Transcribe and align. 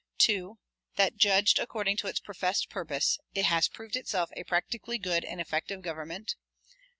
[211:1] 0.17 0.25
2. 0.25 0.57
That, 0.95 1.15
judged 1.17 1.59
according 1.59 1.95
to 1.97 2.07
its 2.07 2.19
professed 2.19 2.71
purpose, 2.71 3.19
it 3.35 3.45
has 3.45 3.67
proved 3.67 3.95
itself 3.95 4.31
a 4.35 4.43
practically 4.45 4.97
good 4.97 5.23
and 5.23 5.39
effective 5.39 5.83
government. 5.83 6.33